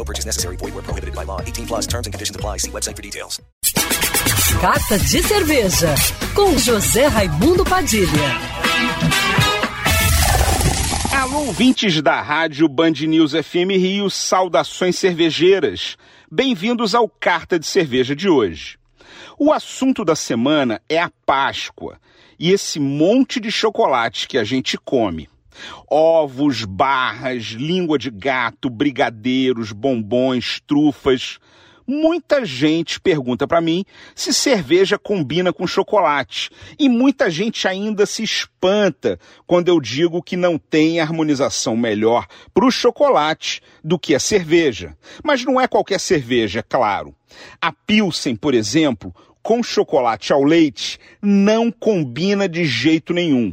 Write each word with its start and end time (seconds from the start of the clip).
No 0.00 0.04
purchase 0.04 0.24
necessary. 0.24 0.56
Void 0.56 0.72
where 0.72 0.82
prohibited 0.82 1.14
by 1.14 1.24
law. 1.24 1.42
18 1.42 1.66
plus 1.66 1.86
terms 1.86 2.06
and 2.06 2.14
conditions 2.14 2.34
apply. 2.34 2.56
See 2.56 2.70
website 2.70 2.96
for 2.96 3.02
details. 3.02 3.38
Carta 4.60 4.98
de 4.98 5.22
Cerveja, 5.22 5.94
com 6.34 6.56
José 6.56 7.06
Raimundo 7.06 7.64
Padilha. 7.64 8.08
Alô, 11.14 11.46
ouvintes 11.48 12.00
da 12.00 12.22
rádio 12.22 12.66
Band 12.66 12.92
News 13.06 13.32
FM 13.32 13.76
Rio, 13.76 14.08
saudações 14.08 14.96
cervejeiras. 14.96 15.98
Bem-vindos 16.32 16.94
ao 16.94 17.06
Carta 17.06 17.58
de 17.58 17.66
Cerveja 17.66 18.16
de 18.16 18.28
hoje. 18.28 18.78
O 19.38 19.52
assunto 19.52 20.02
da 20.02 20.16
semana 20.16 20.80
é 20.88 20.98
a 20.98 21.10
Páscoa 21.26 21.98
e 22.38 22.50
esse 22.50 22.80
monte 22.80 23.38
de 23.38 23.52
chocolate 23.52 24.26
que 24.26 24.38
a 24.38 24.44
gente 24.44 24.78
come. 24.78 25.28
Ovos, 25.88 26.64
barras, 26.64 27.44
língua 27.44 27.98
de 27.98 28.10
gato, 28.10 28.70
brigadeiros, 28.70 29.72
bombons, 29.72 30.60
trufas. 30.66 31.38
Muita 31.92 32.44
gente 32.44 33.00
pergunta 33.00 33.48
para 33.48 33.60
mim 33.60 33.84
se 34.14 34.32
cerveja 34.32 34.96
combina 34.96 35.52
com 35.52 35.66
chocolate. 35.66 36.48
E 36.78 36.88
muita 36.88 37.28
gente 37.28 37.66
ainda 37.66 38.06
se 38.06 38.22
espanta 38.22 39.18
quando 39.44 39.68
eu 39.68 39.80
digo 39.80 40.22
que 40.22 40.36
não 40.36 40.56
tem 40.56 41.00
harmonização 41.00 41.76
melhor 41.76 42.28
para 42.54 42.64
o 42.64 42.70
chocolate 42.70 43.60
do 43.82 43.98
que 43.98 44.14
a 44.14 44.20
cerveja. 44.20 44.96
Mas 45.24 45.44
não 45.44 45.60
é 45.60 45.66
qualquer 45.66 45.98
cerveja, 45.98 46.60
é 46.60 46.62
claro. 46.62 47.12
A 47.60 47.72
Pilsen, 47.72 48.36
por 48.36 48.54
exemplo, 48.54 49.12
com 49.42 49.60
chocolate 49.60 50.32
ao 50.32 50.44
leite, 50.44 50.96
não 51.20 51.72
combina 51.72 52.48
de 52.48 52.64
jeito 52.64 53.12
nenhum. 53.12 53.52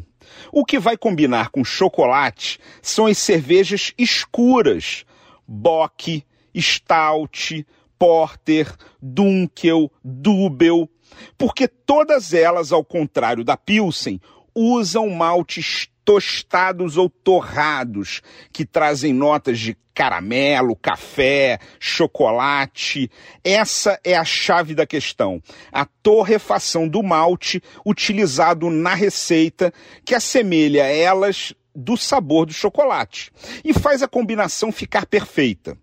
O 0.51 0.65
que 0.65 0.79
vai 0.79 0.97
combinar 0.97 1.49
com 1.49 1.63
chocolate 1.63 2.59
são 2.81 3.05
as 3.05 3.17
cervejas 3.17 3.93
escuras, 3.97 5.05
Bock, 5.47 6.23
Stout, 6.55 7.65
Porter, 7.97 8.75
Dunkel, 9.01 9.91
Dubel, 10.03 10.89
porque 11.37 11.67
todas 11.67 12.33
elas, 12.33 12.71
ao 12.71 12.83
contrário 12.83 13.43
da 13.43 13.57
Pilsen, 13.57 14.21
usam 14.53 15.09
maltes 15.09 15.89
tostados 16.07 16.95
ou 16.95 17.09
torrados, 17.09 18.21
que 18.53 18.65
trazem 18.65 19.11
notas 19.11 19.59
de 19.59 19.75
caramelo, 19.93 20.73
café, 20.73 21.59
chocolate. 21.81 23.11
Essa 23.43 23.99
é 24.05 24.15
a 24.15 24.23
chave 24.23 24.73
da 24.73 24.87
questão. 24.87 25.43
A 25.69 25.83
torrefação 25.83 26.87
do 26.87 27.03
malte 27.03 27.61
utilizado 27.85 28.69
na 28.69 28.93
receita, 28.93 29.73
que 30.05 30.15
assemelha 30.15 30.83
elas 30.83 31.53
do 31.75 31.97
sabor 31.97 32.45
do 32.45 32.53
chocolate 32.53 33.29
e 33.61 33.73
faz 33.73 34.01
a 34.01 34.07
combinação 34.07 34.71
ficar 34.71 35.05
perfeita. 35.05 35.77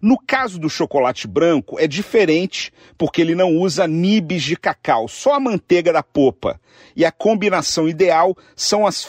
No 0.00 0.18
caso 0.18 0.58
do 0.58 0.68
chocolate 0.68 1.26
branco, 1.26 1.78
é 1.78 1.86
diferente 1.86 2.72
porque 2.98 3.20
ele 3.20 3.34
não 3.34 3.56
usa 3.56 3.86
nibs 3.86 4.42
de 4.42 4.56
cacau, 4.56 5.08
só 5.08 5.34
a 5.34 5.40
manteiga 5.40 5.92
da 5.92 6.02
popa. 6.02 6.60
E 6.96 7.04
a 7.04 7.10
combinação 7.10 7.88
ideal 7.88 8.36
são 8.54 8.86
as 8.86 9.06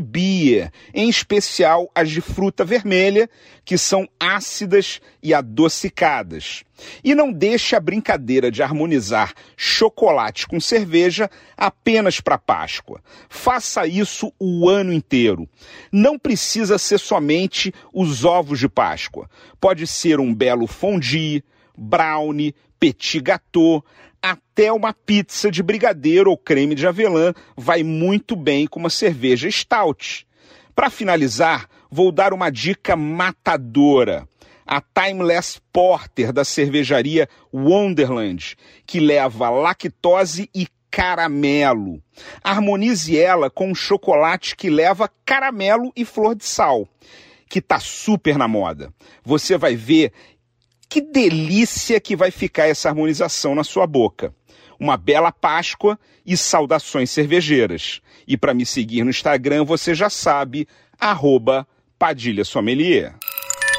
beer, 0.00 0.70
em 0.94 1.08
especial 1.08 1.90
as 1.94 2.10
de 2.10 2.20
fruta 2.20 2.64
vermelha, 2.64 3.28
que 3.64 3.76
são 3.76 4.08
ácidas 4.18 5.00
e 5.22 5.34
adocicadas. 5.34 6.62
E 7.02 7.14
não 7.14 7.32
deixe 7.32 7.74
a 7.74 7.80
brincadeira 7.80 8.50
de 8.50 8.62
harmonizar 8.62 9.32
chocolate 9.56 10.46
com 10.46 10.60
cerveja 10.60 11.30
apenas 11.56 12.20
para 12.20 12.38
Páscoa. 12.38 13.00
Faça 13.28 13.86
isso 13.86 14.32
o 14.38 14.68
ano 14.68 14.92
inteiro. 14.92 15.48
Não 15.90 16.18
precisa 16.18 16.78
ser 16.78 16.98
somente 16.98 17.72
os 17.92 18.24
ovos 18.24 18.58
de 18.58 18.68
Páscoa. 18.68 19.28
Pode 19.60 19.86
ser 19.86 20.20
um 20.20 20.34
belo 20.34 20.66
fondue, 20.66 21.42
brownie, 21.76 22.54
petit 22.78 23.20
gâteau, 23.20 23.84
até 24.22 24.72
uma 24.72 24.92
pizza 24.92 25.50
de 25.50 25.62
brigadeiro 25.62 26.30
ou 26.30 26.36
creme 26.36 26.74
de 26.74 26.86
avelã 26.86 27.32
vai 27.56 27.82
muito 27.82 28.34
bem 28.34 28.66
com 28.66 28.80
uma 28.80 28.90
cerveja 28.90 29.50
stout. 29.50 30.26
Para 30.74 30.90
finalizar, 30.90 31.68
vou 31.90 32.10
dar 32.10 32.32
uma 32.32 32.50
dica 32.50 32.96
matadora. 32.96 34.28
A 34.66 34.80
Timeless 34.80 35.60
Porter 35.72 36.32
da 36.32 36.44
cervejaria 36.44 37.28
Wonderland, 37.52 38.56
que 38.84 38.98
leva 38.98 39.48
lactose 39.48 40.50
e 40.54 40.66
caramelo. 40.90 42.02
Harmonize 42.42 43.16
ela 43.18 43.50
com 43.50 43.70
um 43.70 43.74
chocolate 43.74 44.56
que 44.56 44.70
leva 44.70 45.10
caramelo 45.24 45.92
e 45.94 46.04
flor 46.04 46.34
de 46.34 46.44
sal, 46.44 46.88
que 47.48 47.60
tá 47.60 47.78
super 47.78 48.38
na 48.38 48.48
moda. 48.48 48.92
Você 49.22 49.56
vai 49.56 49.76
ver 49.76 50.12
que 50.88 51.00
delícia 51.00 52.00
que 52.00 52.16
vai 52.16 52.30
ficar 52.30 52.66
essa 52.66 52.88
harmonização 52.88 53.54
na 53.54 53.62
sua 53.62 53.86
boca. 53.86 54.34
Uma 54.80 54.96
bela 54.96 55.30
Páscoa 55.30 55.98
e 56.24 56.36
saudações 56.36 57.10
cervejeiras. 57.10 58.00
E 58.26 58.36
para 58.36 58.54
me 58.54 58.66
seguir 58.66 59.04
no 59.04 59.10
Instagram, 59.10 59.64
você 59.64 59.94
já 59.94 60.10
sabe, 60.10 60.66
arroba 60.98 61.66
Padilha 61.98 62.44
Sommelier. 62.44 63.14